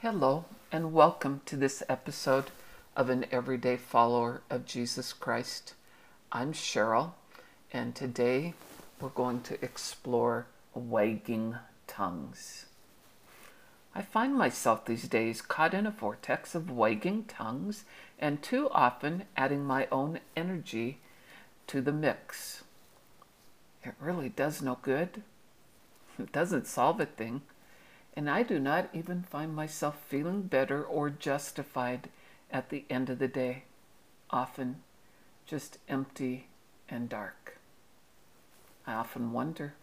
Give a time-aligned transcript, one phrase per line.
[0.00, 2.52] Hello, and welcome to this episode
[2.96, 5.74] of An Everyday Follower of Jesus Christ.
[6.30, 7.14] I'm Cheryl,
[7.72, 8.54] and today
[9.00, 11.56] we're going to explore wagging
[11.88, 12.66] tongues.
[13.92, 17.84] I find myself these days caught in a vortex of wagging tongues
[18.20, 21.00] and too often adding my own energy
[21.66, 22.62] to the mix.
[23.82, 25.24] It really does no good.
[26.20, 27.42] It doesn't solve a thing
[28.14, 32.08] and I do not even find myself feeling better or justified
[32.50, 33.64] at the end of the day.
[34.30, 34.82] Often
[35.46, 36.48] just empty
[36.88, 37.58] and dark.
[38.86, 39.74] I often wonder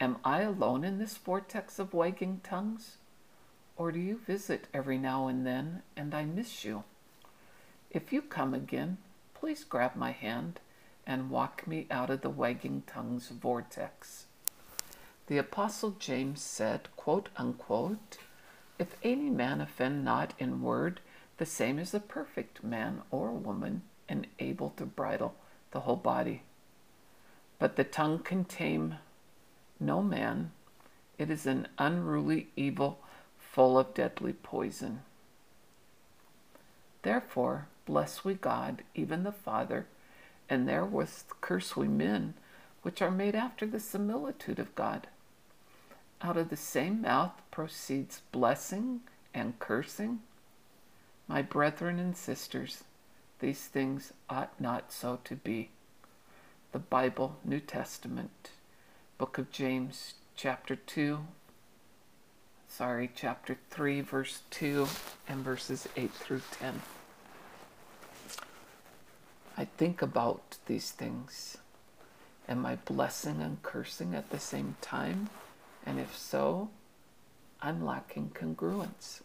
[0.00, 2.98] Am I alone in this vortex of wagging tongues?
[3.76, 6.84] Or do you visit every now and then and I miss you?
[7.90, 8.98] If you come again,
[9.34, 10.60] please grab my hand
[11.06, 14.26] and walk me out of the wagging tongues vortex.
[15.28, 18.16] The Apostle James said, quote unquote,
[18.78, 21.00] If any man offend not in word,
[21.36, 25.34] the same is a perfect man or woman, and able to bridle
[25.70, 26.44] the whole body.
[27.58, 28.94] But the tongue can tame
[29.78, 30.52] no man.
[31.18, 32.98] It is an unruly evil
[33.38, 35.02] full of deadly poison.
[37.02, 39.86] Therefore, bless we God, even the Father,
[40.48, 42.32] and therewith curse we men,
[42.80, 45.06] which are made after the similitude of God.
[46.20, 49.00] Out of the same mouth proceeds blessing
[49.32, 50.20] and cursing.
[51.28, 52.82] My brethren and sisters,
[53.38, 55.70] these things ought not so to be.
[56.72, 58.50] The Bible, New Testament,
[59.16, 61.20] Book of James, chapter 2,
[62.66, 64.88] sorry, chapter 3, verse 2,
[65.28, 66.82] and verses 8 through 10.
[69.56, 71.58] I think about these things.
[72.48, 75.30] Am I blessing and cursing at the same time?
[75.88, 76.68] And if so,
[77.62, 79.22] I'm lacking congruence.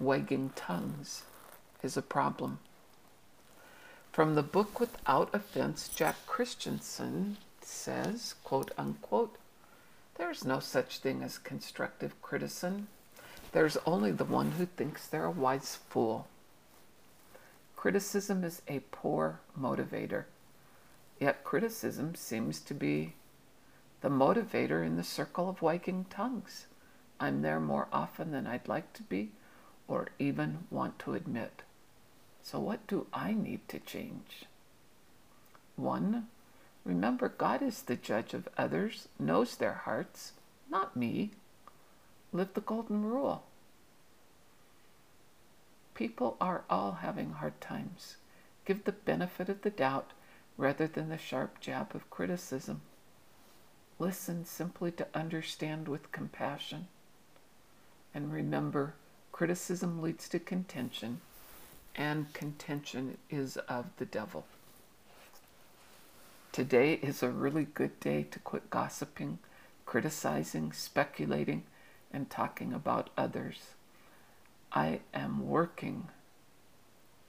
[0.00, 1.22] Wagging tongues
[1.84, 2.58] is a problem.
[4.10, 9.36] From the book Without Offense, Jack Christianson says, quote unquote,
[10.16, 12.88] there's no such thing as constructive criticism.
[13.52, 16.26] There's only the one who thinks they're a wise fool.
[17.76, 20.24] Criticism is a poor motivator,
[21.20, 23.14] yet criticism seems to be
[24.02, 26.66] the motivator in the circle of wagging tongues.
[27.20, 29.30] I'm there more often than I'd like to be
[29.86, 31.62] or even want to admit.
[32.42, 34.44] So, what do I need to change?
[35.76, 36.26] One,
[36.84, 40.32] remember God is the judge of others, knows their hearts,
[40.68, 41.30] not me.
[42.32, 43.44] Live the golden rule.
[45.94, 48.16] People are all having hard times.
[48.64, 50.10] Give the benefit of the doubt
[50.56, 52.80] rather than the sharp jab of criticism.
[54.02, 56.88] Listen simply to understand with compassion.
[58.12, 58.94] And remember,
[59.30, 61.20] criticism leads to contention,
[61.94, 64.44] and contention is of the devil.
[66.50, 69.38] Today is a really good day to quit gossiping,
[69.86, 71.62] criticizing, speculating,
[72.12, 73.60] and talking about others.
[74.72, 76.08] I am working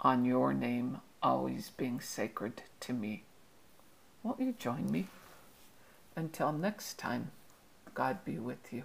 [0.00, 3.24] on your name always being sacred to me.
[4.22, 5.08] Won't you join me?
[6.16, 7.32] Until next time,
[7.94, 8.84] God be with you.